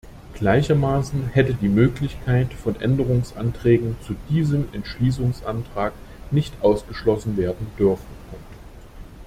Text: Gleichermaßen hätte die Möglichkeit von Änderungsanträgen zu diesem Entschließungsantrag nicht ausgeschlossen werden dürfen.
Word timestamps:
Gleichermaßen 0.33 1.27
hätte 1.27 1.53
die 1.53 1.69
Möglichkeit 1.69 2.55
von 2.55 2.75
Änderungsanträgen 2.81 3.97
zu 4.01 4.15
diesem 4.31 4.67
Entschließungsantrag 4.73 5.93
nicht 6.31 6.55
ausgeschlossen 6.63 7.37
werden 7.37 7.67
dürfen. 7.77 8.07